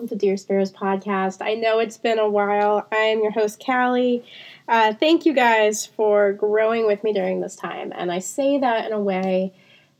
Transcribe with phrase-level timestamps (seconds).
[0.00, 1.42] welcome to Dear Sparrows podcast.
[1.42, 2.86] I know it's been a while.
[2.90, 4.24] I am your host, Callie.
[4.66, 7.92] Uh, thank you guys for growing with me during this time.
[7.94, 9.52] And I say that in a way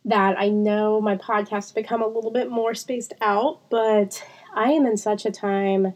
[0.07, 4.25] that I know my podcast has become a little bit more spaced out, but
[4.55, 5.93] I am in such a time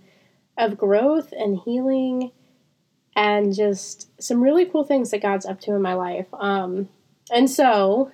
[0.58, 2.30] of growth and healing
[3.16, 6.26] and just some really cool things that God's up to in my life.
[6.34, 6.90] Um,
[7.32, 8.12] and so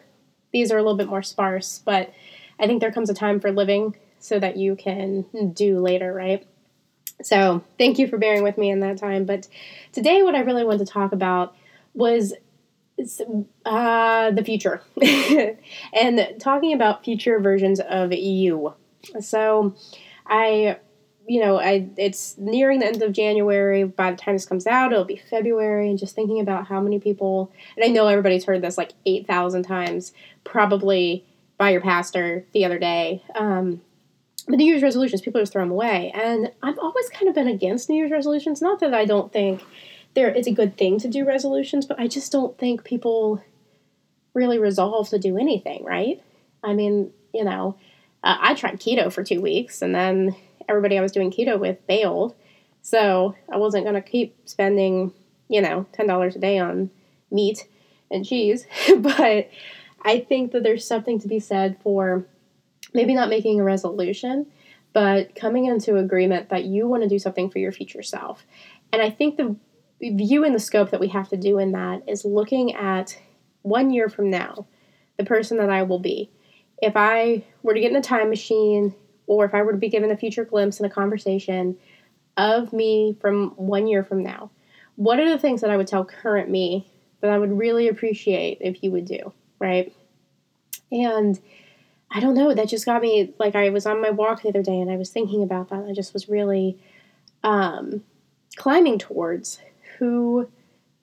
[0.53, 2.15] these are a little bit more sparse, but
[2.61, 6.47] I think there comes a time for living so that you can do later, right?
[7.23, 9.24] So thank you for bearing with me in that time.
[9.24, 9.48] But
[9.92, 11.55] today, what I really wanted to talk about
[11.95, 12.33] was
[13.64, 14.83] uh, the future
[15.92, 18.75] and talking about future versions of you.
[19.20, 19.75] So
[20.27, 20.78] I
[21.27, 23.84] you know, I it's nearing the end of January.
[23.84, 26.98] By the time this comes out, it'll be February, and just thinking about how many
[26.98, 31.25] people, and I know everybody's heard this like eight thousand times, probably
[31.56, 33.23] by your pastor the other day.
[33.36, 33.80] Um,
[34.46, 37.48] but New Year's resolutions, people just throw them away, and I've always kind of been
[37.48, 38.62] against New Year's resolutions.
[38.62, 39.62] Not that I don't think
[40.14, 43.42] there it's a good thing to do resolutions, but I just don't think people
[44.34, 45.84] really resolve to do anything.
[45.84, 46.22] Right?
[46.62, 47.77] I mean, you know,
[48.22, 50.34] uh, I tried keto for two weeks, and then
[50.68, 52.34] everybody I was doing keto with bailed.
[52.83, 55.12] So I wasn't going to keep spending,
[55.48, 56.91] you know, $10 a day on
[57.30, 57.66] meat
[58.11, 58.66] and cheese.
[58.98, 59.50] but
[60.02, 62.24] I think that there's something to be said for
[62.92, 64.46] maybe not making a resolution,
[64.92, 68.44] but coming into agreement that you want to do something for your future self.
[68.92, 69.56] And I think the
[70.00, 73.18] view and the scope that we have to do in that is looking at
[73.62, 74.66] one year from now,
[75.16, 76.30] the person that I will be.
[76.83, 78.95] If I were to get in a time machine
[79.27, 81.77] or if I were to be given a future glimpse in a conversation
[82.36, 84.50] of me from one year from now,
[84.96, 86.90] what are the things that I would tell current me
[87.20, 89.95] that I would really appreciate if you would do, right?
[90.90, 91.39] And
[92.11, 94.63] I don't know, that just got me like I was on my walk the other
[94.63, 95.87] day and I was thinking about that.
[95.89, 96.79] I just was really
[97.45, 98.03] um,
[98.57, 99.61] climbing towards
[99.98, 100.48] who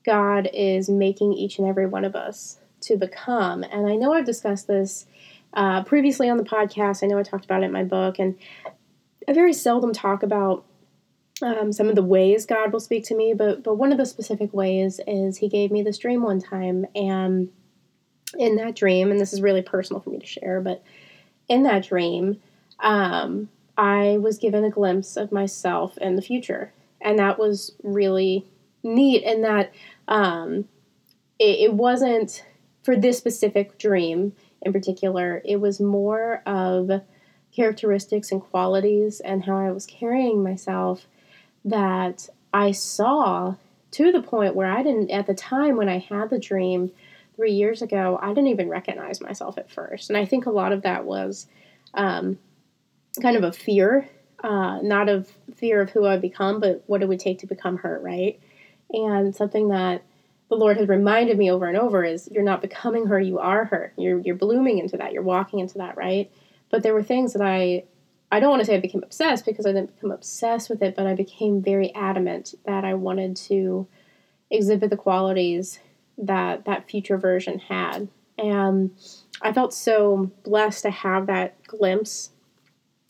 [0.05, 3.63] God is making each and every one of us to become.
[3.63, 5.05] And I know I've discussed this
[5.53, 7.03] uh, previously on the podcast.
[7.03, 8.35] I know I talked about it in my book, and
[9.27, 10.65] I very seldom talk about
[11.41, 14.05] um, some of the ways God will speak to me, but but one of the
[14.05, 17.49] specific ways is He gave me this dream one time, and
[18.37, 20.83] in that dream, and this is really personal for me to share, but
[21.47, 22.41] in that dream,
[22.79, 28.45] um, I was given a glimpse of myself in the future, and that was really
[28.83, 29.23] neat.
[29.23, 29.71] In that
[30.07, 30.67] um,
[31.39, 32.43] it, it wasn't
[32.83, 37.01] for this specific dream in particular, it was more of
[37.55, 41.07] characteristics and qualities and how I was carrying myself
[41.65, 43.55] that I saw
[43.91, 46.91] to the point where I didn't, at the time when I had the dream
[47.37, 50.09] three years ago, I didn't even recognize myself at first.
[50.09, 51.47] And I think a lot of that was
[51.93, 52.37] um,
[53.21, 54.09] kind of a fear,
[54.43, 57.77] uh, not of fear of who I become, but what it would take to become
[57.77, 58.39] her, right?
[58.91, 60.03] And something that
[60.49, 63.65] the Lord has reminded me over and over is you're not becoming her, you are
[63.65, 63.93] her.
[63.97, 66.31] You're you're blooming into that, you're walking into that, right?
[66.71, 67.83] But there were things that I
[68.31, 70.95] I don't want to say I became obsessed because I didn't become obsessed with it,
[70.95, 73.87] but I became very adamant that I wanted to
[74.49, 75.79] exhibit the qualities
[76.17, 78.07] that that future version had.
[78.37, 78.91] And
[79.41, 82.31] I felt so blessed to have that glimpse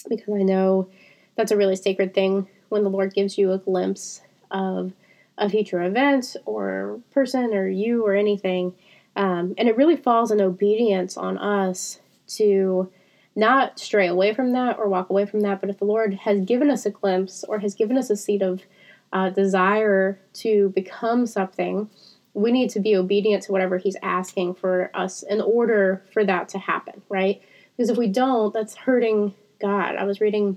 [0.10, 0.90] because I know
[1.36, 4.94] that's a really sacred thing when the Lord gives you a glimpse of
[5.38, 8.74] a future event or person or you or anything.
[9.16, 12.92] Um, and it really falls in obedience on us to
[13.36, 15.62] not stray away from that or walk away from that.
[15.62, 18.42] But if the Lord has given us a glimpse or has given us a seed
[18.42, 18.64] of
[19.14, 21.90] uh, desire to become something,
[22.38, 26.50] we need to be obedient to whatever He's asking for us in order for that
[26.50, 27.42] to happen, right?
[27.76, 29.96] Because if we don't, that's hurting God.
[29.96, 30.56] I was reading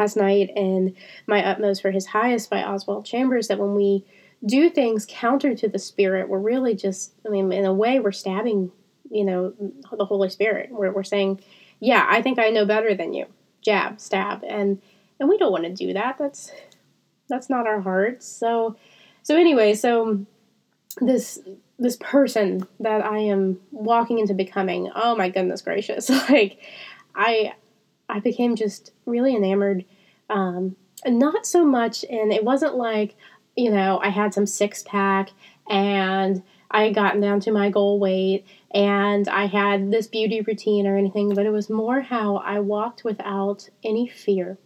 [0.00, 0.96] last night in
[1.28, 4.04] My Utmost for His Highest by Oswald Chambers that when we
[4.44, 8.10] do things counter to the Spirit, we're really just, I mean, in a way, we're
[8.10, 8.72] stabbing,
[9.12, 9.54] you know,
[9.96, 10.70] the Holy Spirit.
[10.72, 11.40] We're, we're saying,
[11.78, 13.26] yeah, I think I know better than you.
[13.62, 14.42] Jab, stab.
[14.42, 14.82] And,
[15.20, 16.18] and we don't want to do that.
[16.18, 16.50] That's,
[17.28, 18.26] that's not our hearts.
[18.26, 18.76] So,
[19.22, 20.26] so anyway, so
[20.98, 21.38] this,
[21.78, 26.10] this person that I am walking into becoming, oh my goodness gracious.
[26.28, 26.58] Like,
[27.14, 27.54] I,
[28.08, 29.84] I became just really enamored.
[30.28, 30.76] Um,
[31.06, 33.16] not so much, and it wasn't like,
[33.56, 35.30] you know, I had some six pack
[35.68, 40.86] and I had gotten down to my goal weight and I had this beauty routine
[40.86, 44.58] or anything, but it was more how I walked without any fear.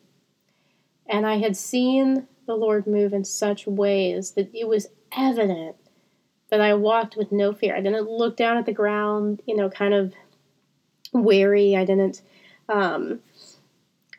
[1.07, 5.77] And I had seen the Lord move in such ways that it was evident
[6.61, 7.77] I walked with no fear.
[7.77, 10.15] I didn't look down at the ground, you know, kind of
[11.13, 11.77] wary.
[11.77, 12.23] I didn't
[12.69, 13.21] um,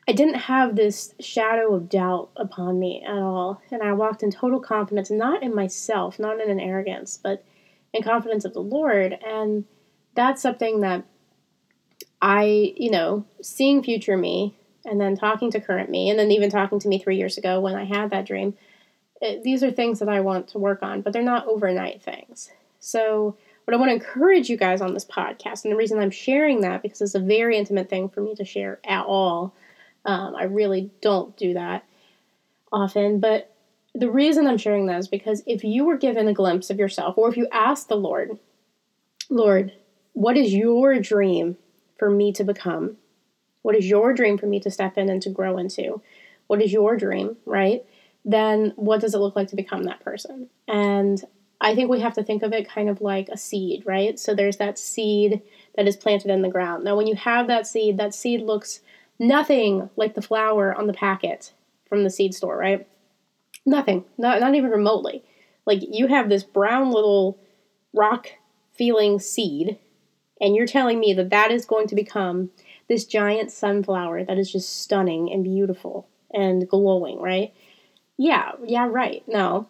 [0.07, 3.61] I didn't have this shadow of doubt upon me at all.
[3.71, 7.43] And I walked in total confidence, not in myself, not in an arrogance, but
[7.91, 9.17] in confidence of the Lord.
[9.25, 9.65] And
[10.13, 11.05] that's something that
[12.21, 14.55] I, you know, seeing future me
[14.85, 17.59] and then talking to current me, and then even talking to me three years ago
[17.59, 18.53] when I had that dream,
[19.21, 22.51] it, these are things that I want to work on, but they're not overnight things.
[22.79, 26.11] So, what I want to encourage you guys on this podcast, and the reason I'm
[26.11, 29.53] sharing that because it's a very intimate thing for me to share at all.
[30.05, 31.83] Um, I really don't do that
[32.71, 33.51] often, but
[33.95, 37.17] the reason I'm sharing that is because if you were given a glimpse of yourself,
[37.17, 38.37] or if you asked the Lord,
[39.29, 39.71] Lord,
[40.13, 41.57] what is your dream
[41.97, 42.97] for me to become?
[43.63, 46.01] What is your dream for me to step in and to grow into?
[46.47, 47.83] What is your dream, right?
[48.25, 50.49] Then what does it look like to become that person?
[50.67, 51.23] And
[51.61, 54.19] I think we have to think of it kind of like a seed, right?
[54.19, 55.41] So there's that seed
[55.75, 56.83] that is planted in the ground.
[56.83, 58.81] Now, when you have that seed, that seed looks
[59.19, 61.53] nothing like the flower on the packet
[61.87, 62.87] from the seed store, right?
[63.65, 65.23] Nothing, not, not even remotely.
[65.65, 67.39] Like you have this brown little
[67.93, 68.29] rock
[68.73, 69.77] feeling seed,
[70.41, 72.51] and you're telling me that that is going to become
[72.87, 77.53] this giant sunflower that is just stunning and beautiful and glowing, right?
[78.17, 79.23] Yeah, yeah, right.
[79.27, 79.67] No.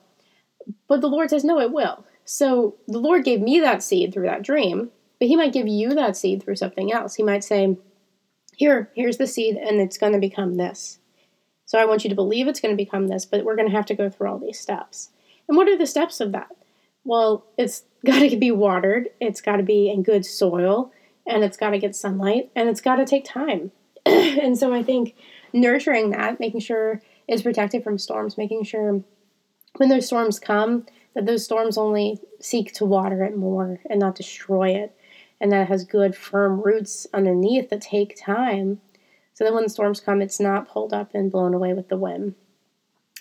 [0.87, 2.05] But the Lord says, no, it will.
[2.23, 4.89] So the Lord gave me that seed through that dream,
[5.19, 7.15] but He might give you that seed through something else.
[7.15, 7.77] He might say,
[8.55, 10.99] here, here's the seed, and it's going to become this.
[11.65, 13.75] So I want you to believe it's going to become this, but we're going to
[13.75, 15.09] have to go through all these steps.
[15.47, 16.49] And what are the steps of that?
[17.03, 20.91] Well, it's got to be watered, it's got to be in good soil,
[21.27, 23.71] and it's got to get sunlight and it's got to take time.
[24.05, 25.15] and so I think
[25.53, 29.03] nurturing that, making sure it's protected from storms, making sure
[29.77, 34.15] when those storms come, that those storms only seek to water it more and not
[34.15, 34.95] destroy it,
[35.39, 38.79] and that it has good, firm roots underneath that take time.
[39.33, 42.35] So that when storms come, it's not pulled up and blown away with the wind.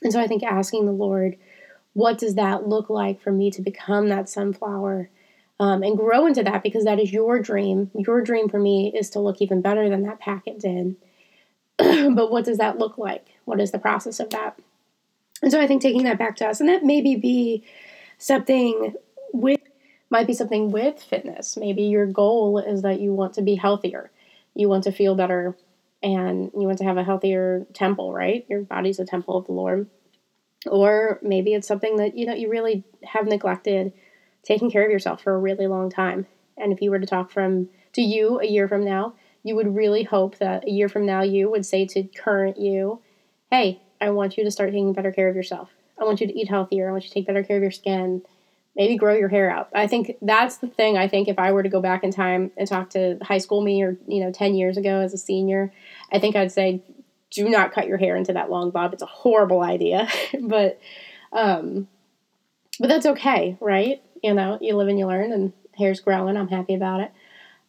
[0.03, 1.37] And so I think asking the Lord,
[1.93, 5.11] what does that look like for me to become that sunflower
[5.61, 7.91] um, and grow into that because that is your dream.
[7.95, 10.97] Your dream for me is to look even better than that packet did.
[11.79, 13.27] but what does that look like?
[13.44, 14.58] What is the process of that?
[15.43, 17.64] And so I think taking that back to us, and that maybe be
[18.19, 18.94] something
[19.32, 19.61] with,
[20.11, 21.56] might be something with fitness.
[21.56, 24.11] Maybe your goal is that you want to be healthier,
[24.55, 25.56] you want to feel better,
[26.02, 28.46] and you want to have a healthier temple, right?
[28.49, 29.88] Your body's a temple of the Lord.
[30.67, 33.93] Or maybe it's something that you know you really have neglected
[34.43, 36.26] taking care of yourself for a really long time.
[36.56, 39.75] And if you were to talk from to you a year from now, you would
[39.75, 43.00] really hope that a year from now you would say to current you,
[43.50, 45.70] "Hey, I want you to start taking better care of yourself.
[46.00, 46.88] I want you to eat healthier.
[46.88, 48.23] I want you to take better care of your skin.
[48.76, 50.96] Maybe grow your hair out." I think that's the thing.
[50.99, 53.61] I think if I were to go back in time and talk to high school
[53.62, 55.73] me or, you know, 10 years ago as a senior,
[56.12, 56.82] I think I'd say
[57.31, 58.93] do not cut your hair into that long bob.
[58.93, 60.08] It's a horrible idea.
[60.41, 60.81] but
[61.32, 61.88] um
[62.81, 64.02] but that's okay, right?
[64.25, 66.39] you know, you live and you learn, and hair's growing.
[66.39, 67.13] I'm happy about it.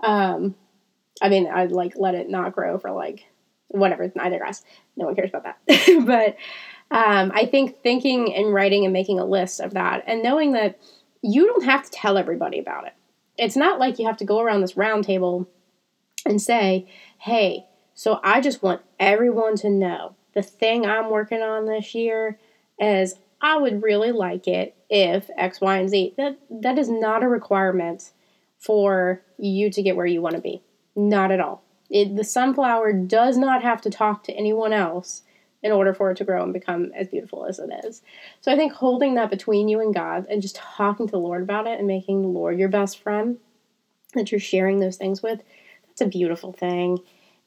[0.02, 0.56] Um,
[1.22, 3.26] I mean, I'd like let it not grow for like
[3.70, 4.12] whatever.
[4.20, 4.64] I digress.
[4.96, 6.04] No one cares about that.
[6.06, 6.38] but
[6.96, 10.80] um, I think thinking and writing and making a list of that, and knowing that
[11.22, 12.94] you don't have to tell everybody about it.
[13.38, 15.50] It's not like you have to go around this round table
[16.26, 16.88] and say,
[17.20, 22.38] "Hey, so I just want everyone to know the thing I'm working on this year
[22.80, 26.14] is I would really like it if X, Y, and Z.
[26.18, 28.12] That that is not a requirement
[28.60, 30.62] for you to get where you want to be.
[30.96, 31.64] Not at all.
[31.90, 35.24] It, the sunflower does not have to talk to anyone else
[35.64, 38.02] in order for it to grow and become as beautiful as it is.
[38.42, 41.42] So I think holding that between you and God and just talking to the Lord
[41.42, 43.38] about it and making the Lord your best friend
[44.14, 45.42] that you're sharing those things with,
[45.88, 47.00] that's a beautiful thing.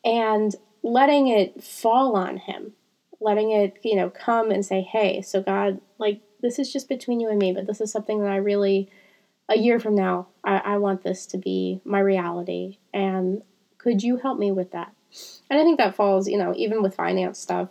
[0.04, 2.72] And letting it fall on Him
[3.20, 7.20] letting it, you know, come and say, hey, so God, like, this is just between
[7.20, 8.90] you and me, but this is something that I really,
[9.48, 12.78] a year from now, I, I want this to be my reality.
[12.94, 13.42] And
[13.78, 14.92] could you help me with that?
[15.48, 17.70] And I think that falls, you know, even with finance stuff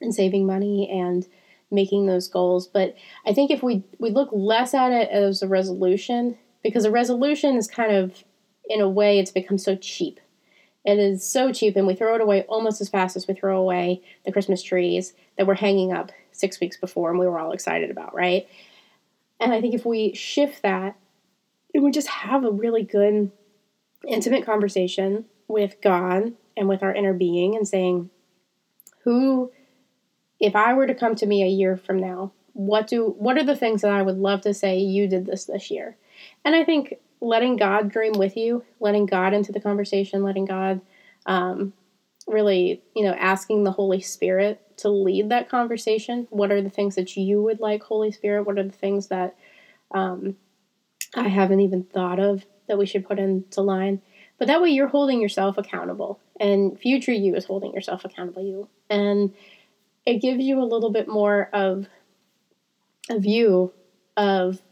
[0.00, 1.26] and saving money and
[1.70, 2.68] making those goals.
[2.68, 2.94] But
[3.26, 7.56] I think if we, we look less at it as a resolution, because a resolution
[7.56, 8.22] is kind of,
[8.68, 10.20] in a way, it's become so cheap
[10.86, 13.58] it is so cheap, and we throw it away almost as fast as we throw
[13.58, 17.50] away the Christmas trees that we're hanging up six weeks before and we were all
[17.50, 18.48] excited about, right?
[19.40, 20.96] And I think if we shift that
[21.74, 23.32] and we just have a really good,
[24.06, 28.10] intimate conversation with God and with our inner being and saying,
[29.04, 29.52] who,
[30.40, 33.44] if I were to come to me a year from now, what do what are
[33.44, 35.96] the things that I would love to say you did this this year?
[36.44, 40.80] And I think letting God dream with you, letting God into the conversation, letting God
[41.26, 41.74] um,
[42.26, 46.26] really, you know, asking the Holy Spirit to lead that conversation.
[46.30, 48.46] What are the things that you would like, Holy Spirit?
[48.46, 49.36] What are the things that
[49.92, 50.36] um,
[51.14, 54.02] I haven't even thought of that we should put into line?
[54.38, 58.42] But that way you're holding yourself accountable, and future you is holding yourself accountable.
[58.42, 59.32] You and
[60.06, 61.88] it gives you a little bit more of
[63.10, 63.72] a view
[64.16, 64.62] of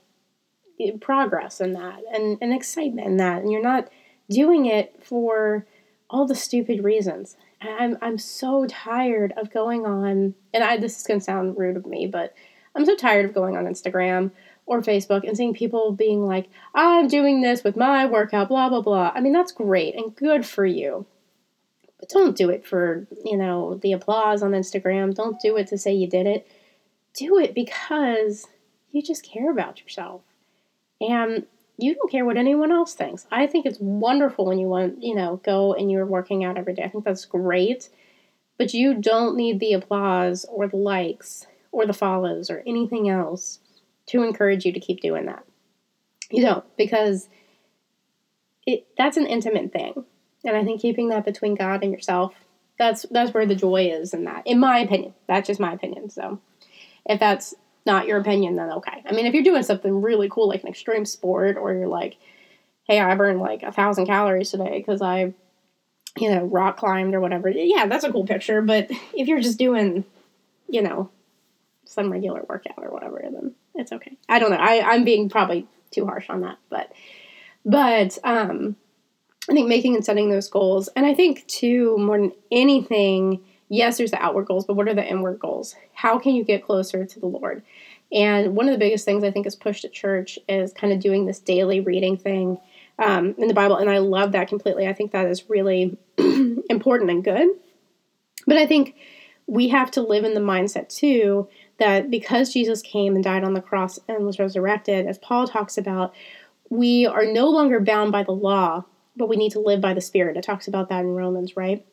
[1.00, 3.88] progress in that and, and excitement in that and you're not
[4.28, 5.66] doing it for
[6.10, 11.04] all the stupid reasons I'm, I'm so tired of going on and I this is
[11.04, 12.34] to sound rude of me but
[12.74, 14.32] I'm so tired of going on Instagram
[14.66, 18.80] or Facebook and seeing people being like I'm doing this with my workout blah blah
[18.80, 21.06] blah I mean that's great and good for you
[22.00, 25.78] but don't do it for you know the applause on Instagram don't do it to
[25.78, 26.46] say you did it
[27.14, 28.46] do it because
[28.90, 30.22] you just care about yourself
[31.00, 33.26] and you don't care what anyone else thinks.
[33.32, 36.74] I think it's wonderful when you want, you know, go and you're working out every
[36.74, 36.84] day.
[36.84, 37.88] I think that's great.
[38.58, 43.58] But you don't need the applause or the likes or the follows or anything else
[44.06, 45.44] to encourage you to keep doing that.
[46.30, 47.28] You don't because
[48.66, 50.04] it that's an intimate thing.
[50.44, 52.34] And I think keeping that between God and yourself,
[52.78, 54.46] that's that's where the joy is in that.
[54.46, 55.14] In my opinion.
[55.26, 56.10] That's just my opinion.
[56.10, 56.40] So
[57.06, 57.54] if that's
[57.86, 59.02] not your opinion, then okay.
[59.06, 62.16] I mean, if you're doing something really cool like an extreme sport, or you're like,
[62.84, 65.34] hey, I burned like a thousand calories today because I,
[66.18, 68.62] you know, rock climbed or whatever, yeah, that's a cool picture.
[68.62, 70.04] But if you're just doing,
[70.68, 71.10] you know,
[71.84, 74.16] some regular workout or whatever, then it's okay.
[74.28, 74.56] I don't know.
[74.56, 76.92] I, I'm being probably too harsh on that, but,
[77.64, 78.76] but, um,
[79.48, 83.98] I think making and setting those goals, and I think too, more than anything, yes,
[83.98, 85.76] there's the outward goals, but what are the inward goals?
[85.92, 87.62] How can you get closer to the Lord?
[88.12, 91.00] And one of the biggest things I think is pushed at church is kind of
[91.00, 92.58] doing this daily reading thing
[92.98, 93.76] um, in the Bible.
[93.76, 94.86] And I love that completely.
[94.86, 97.48] I think that is really important and good.
[98.46, 98.94] But I think
[99.46, 103.54] we have to live in the mindset too that because Jesus came and died on
[103.54, 106.14] the cross and was resurrected, as Paul talks about,
[106.70, 108.84] we are no longer bound by the law,
[109.16, 110.36] but we need to live by the Spirit.
[110.36, 111.84] It talks about that in Romans, right?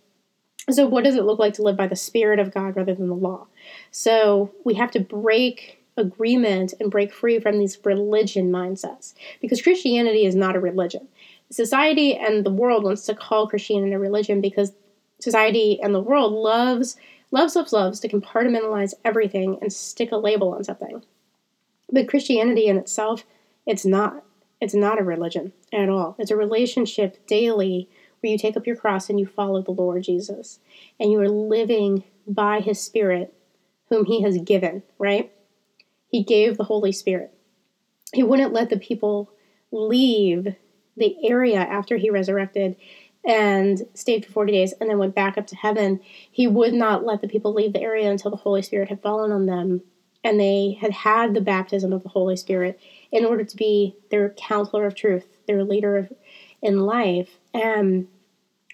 [0.70, 3.08] So, what does it look like to live by the Spirit of God rather than
[3.08, 3.48] the law?
[3.90, 10.26] So, we have to break agreement and break free from these religion mindsets because Christianity
[10.26, 11.08] is not a religion.
[11.50, 14.72] Society and the world wants to call Christianity a religion because
[15.20, 16.96] society and the world loves,
[17.32, 21.04] loves, loves, loves to compartmentalize everything and stick a label on something.
[21.92, 23.26] But Christianity in itself,
[23.66, 24.24] it's not.
[24.60, 26.16] It's not a religion at all.
[26.20, 30.04] It's a relationship daily where you take up your cross and you follow the Lord
[30.04, 30.60] Jesus
[31.00, 33.34] and you are living by his Spirit,
[33.90, 35.32] whom he has given, right?
[36.10, 37.34] He gave the Holy Spirit.
[38.14, 39.32] He wouldn't let the people
[39.72, 40.56] leave
[40.98, 42.76] the area after he resurrected
[43.24, 46.00] and stayed for 40 days and then went back up to heaven.
[46.32, 49.32] He would not let the people leave the area until the Holy Spirit had fallen
[49.32, 49.82] on them
[50.24, 52.80] and they had had the baptism of the Holy Spirit
[53.12, 56.14] in order to be their counselor of truth, their leader of,
[56.62, 57.38] in life.
[57.54, 58.08] And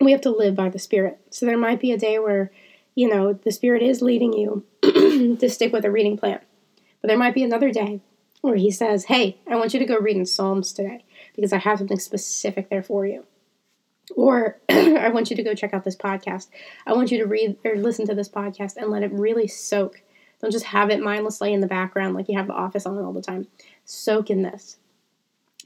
[0.01, 1.19] we have to live by the Spirit.
[1.29, 2.51] So there might be a day where,
[2.95, 6.39] you know, the Spirit is leading you to stick with a reading plan.
[7.01, 8.01] But there might be another day
[8.41, 11.59] where He says, Hey, I want you to go read in Psalms today because I
[11.59, 13.25] have something specific there for you.
[14.15, 16.47] Or I want you to go check out this podcast.
[16.85, 20.01] I want you to read or listen to this podcast and let it really soak.
[20.41, 23.13] Don't just have it mindlessly in the background like you have the office on all
[23.13, 23.47] the time.
[23.85, 24.77] Soak in this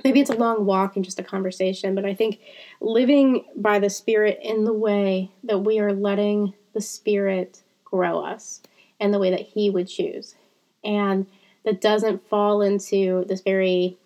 [0.03, 2.39] maybe it's a long walk and just a conversation, but I think
[2.79, 8.61] living by the Spirit in the way that we are letting the Spirit grow us
[8.99, 10.35] and the way that He would choose.
[10.83, 11.27] And
[11.65, 13.97] that doesn't fall into this very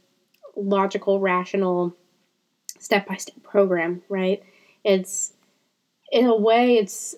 [0.55, 1.95] logical, rational,
[2.85, 4.43] step by step program, right?
[4.83, 5.33] It's,
[6.11, 7.15] in a way, it's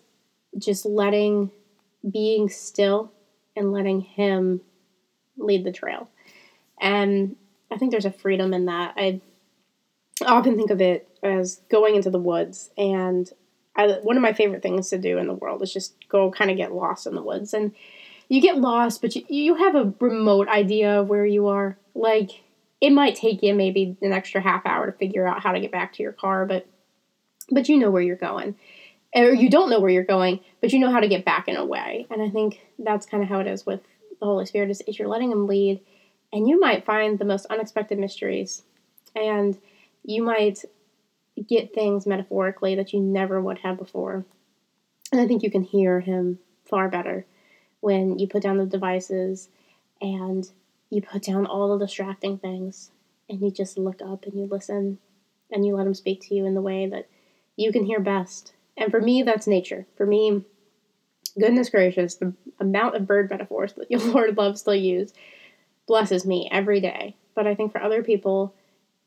[0.58, 1.52] just letting,
[2.10, 3.12] being still
[3.56, 4.62] and letting Him
[5.38, 6.10] lead the trail.
[6.80, 7.36] And
[7.70, 8.94] I think there's a freedom in that.
[8.96, 9.20] I
[10.26, 13.30] often think of it as going into the woods and
[13.76, 16.50] I, one of my favorite things to do in the world is just go kind
[16.50, 17.74] of get lost in the woods and
[18.28, 22.44] you get lost but you, you have a remote idea of where you are like
[22.80, 25.72] it might take you maybe an extra half hour to figure out how to get
[25.72, 26.68] back to your car but
[27.50, 28.56] but you know where you're going.
[29.16, 31.56] Or you don't know where you're going but you know how to get back in
[31.56, 32.06] a way.
[32.10, 33.82] And i think that's kind of how it is with
[34.20, 35.82] the holy spirit is, is you're letting him lead
[36.34, 38.64] and you might find the most unexpected mysteries
[39.16, 39.58] and
[40.04, 40.64] you might
[41.48, 44.26] get things metaphorically that you never would have before.
[45.12, 47.26] And i think you can hear him far better
[47.80, 49.50] when you put down the devices
[50.02, 50.50] and
[50.90, 52.92] you put down all the distracting things
[53.30, 55.00] and you just look up and you listen
[55.52, 57.08] and you let him speak to you in the way that
[57.56, 59.88] you can hear best And for me, that's nature.
[59.96, 60.44] For me,
[61.40, 65.14] goodness gracious, the amount of bird metaphors that your Lord loves to use
[65.88, 67.16] blesses me every day.
[67.34, 68.54] But I think for other people,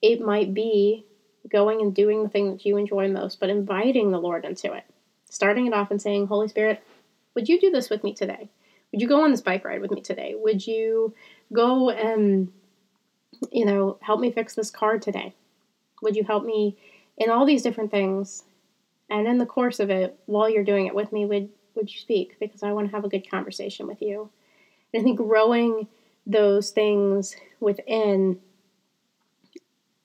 [0.03, 1.05] it might be
[1.49, 4.85] going and doing the thing that you enjoy most, but inviting the Lord into it.
[5.31, 6.83] Starting it off and saying, Holy Spirit,
[7.35, 8.49] would you do this with me today?
[8.93, 10.35] Would you go on this bike ride with me today?
[10.37, 11.15] Would you
[11.53, 12.53] go and,
[13.51, 15.35] you know, help me fix this car today?
[16.03, 16.77] Would you help me
[17.17, 18.45] in all these different things?
[19.09, 22.01] And in the course of it, while you're doing it with me, would would you
[22.01, 22.37] speak?
[22.41, 24.31] Because I want to have a good conversation with you.
[24.93, 25.89] And I think growing
[26.27, 28.41] those things within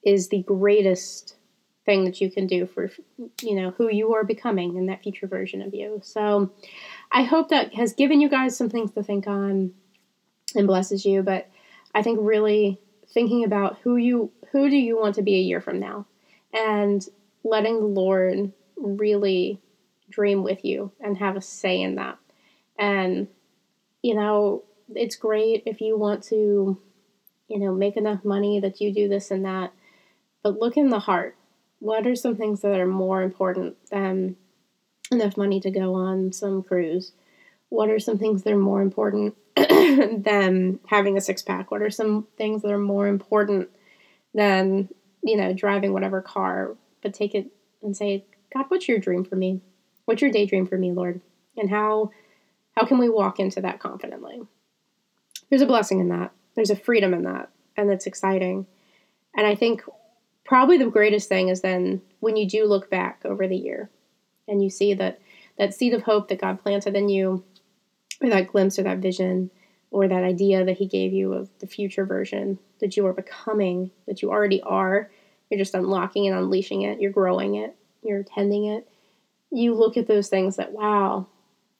[0.03, 1.35] is the greatest
[1.85, 2.89] thing that you can do for
[3.41, 6.01] you know who you are becoming in that future version of you.
[6.03, 6.51] So
[7.11, 9.73] I hope that has given you guys some things to think on
[10.53, 11.49] and blesses you, but
[11.93, 15.61] I think really thinking about who you who do you want to be a year
[15.61, 16.05] from now
[16.53, 17.05] and
[17.43, 19.59] letting the Lord really
[20.09, 22.17] dream with you and have a say in that.
[22.77, 23.27] And,
[24.01, 26.77] you know, it's great if you want to,
[27.47, 29.73] you know, make enough money that you do this and that.
[30.43, 31.35] But look in the heart.
[31.79, 34.35] What are some things that are more important than
[35.11, 37.13] enough money to go on some cruise?
[37.69, 39.35] What are some things that are more important
[40.17, 41.71] than having a six pack?
[41.71, 43.69] What are some things that are more important
[44.33, 44.89] than,
[45.23, 46.75] you know, driving whatever car?
[47.01, 47.47] But take it
[47.81, 49.61] and say, God, what's your dream for me?
[50.05, 51.21] What's your daydream for me, Lord?
[51.57, 52.11] And how
[52.75, 54.41] how can we walk into that confidently?
[55.49, 56.31] There's a blessing in that.
[56.55, 58.65] There's a freedom in that, and that's exciting.
[59.35, 59.83] And I think
[60.43, 63.89] probably the greatest thing is then when you do look back over the year
[64.47, 65.19] and you see that
[65.57, 67.43] that seed of hope that God planted in you,
[68.21, 69.51] or that glimpse or that vision
[69.95, 73.91] or that idea that He gave you of the future version that you are becoming,
[74.07, 75.09] that you already are.
[75.49, 76.99] You're just unlocking and unleashing it.
[76.99, 77.75] You're growing it.
[78.03, 78.87] You're tending it
[79.55, 81.27] you look at those things that wow,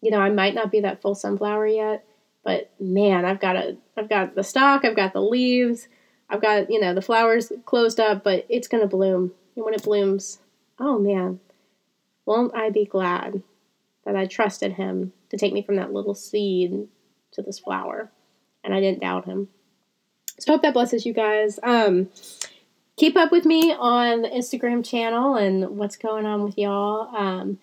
[0.02, 2.06] you know, I might not be that full sunflower yet,
[2.44, 5.88] but man, I've got a I've got the stalk, I've got the leaves,
[6.30, 9.32] I've got, you know, the flowers closed up, but it's to bloom.
[9.56, 10.40] And when it blooms,
[10.80, 11.40] oh man,
[12.26, 13.42] won't I be glad
[14.06, 16.88] that I trusted him to take me from that little seed
[17.36, 18.12] to this flower
[18.64, 19.48] and I didn't doubt him.
[20.40, 21.60] So I hope that blesses you guys.
[21.64, 22.10] Um,
[22.98, 27.16] keep up with me on the Instagram channel and what's going on with y'all.
[27.16, 27.60] Um,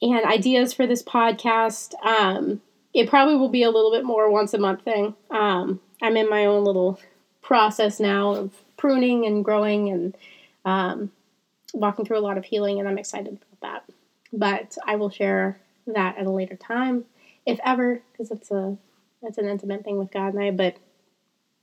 [0.00, 1.94] and ideas for this podcast.
[2.04, 2.60] Um,
[2.92, 5.14] it probably will be a little bit more once a month thing.
[5.30, 7.00] Um, I'm in my own little
[7.42, 10.16] process now of pruning and growing and
[10.64, 11.10] um,
[11.72, 13.94] walking through a lot of healing, and I'm excited about that.
[14.32, 17.04] But I will share that at a later time,
[17.46, 18.76] if ever, because it's a
[19.22, 20.50] it's an intimate thing with God and I.
[20.50, 20.76] But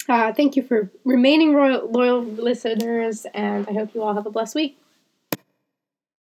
[0.10, 4.32] uh, thank you for remaining royal, loyal listeners, and I hope you all have a
[4.32, 4.81] blessed week.